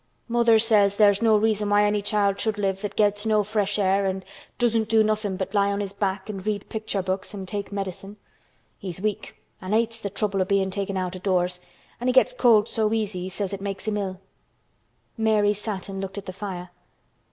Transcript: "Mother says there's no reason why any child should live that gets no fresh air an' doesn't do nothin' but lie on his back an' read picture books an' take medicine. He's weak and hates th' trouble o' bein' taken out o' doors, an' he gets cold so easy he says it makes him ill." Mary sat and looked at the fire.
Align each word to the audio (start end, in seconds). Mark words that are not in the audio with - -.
"Mother 0.27 0.57
says 0.57 0.95
there's 0.97 1.21
no 1.21 1.37
reason 1.37 1.69
why 1.69 1.83
any 1.85 2.01
child 2.01 2.39
should 2.39 2.57
live 2.57 2.81
that 2.81 2.95
gets 2.95 3.23
no 3.23 3.43
fresh 3.43 3.77
air 3.77 4.07
an' 4.07 4.23
doesn't 4.57 4.89
do 4.89 5.03
nothin' 5.03 5.37
but 5.37 5.53
lie 5.53 5.71
on 5.71 5.79
his 5.79 5.93
back 5.93 6.27
an' 6.27 6.39
read 6.39 6.67
picture 6.69 7.03
books 7.03 7.35
an' 7.35 7.45
take 7.45 7.71
medicine. 7.71 8.17
He's 8.79 8.99
weak 8.99 9.39
and 9.61 9.75
hates 9.75 10.01
th' 10.01 10.11
trouble 10.15 10.41
o' 10.41 10.45
bein' 10.45 10.71
taken 10.71 10.97
out 10.97 11.15
o' 11.15 11.19
doors, 11.19 11.61
an' 11.99 12.07
he 12.07 12.13
gets 12.13 12.33
cold 12.33 12.67
so 12.67 12.91
easy 12.93 13.21
he 13.21 13.29
says 13.29 13.53
it 13.53 13.61
makes 13.61 13.87
him 13.87 13.95
ill." 13.97 14.19
Mary 15.19 15.53
sat 15.53 15.87
and 15.87 16.01
looked 16.01 16.17
at 16.17 16.25
the 16.25 16.33
fire. 16.33 16.71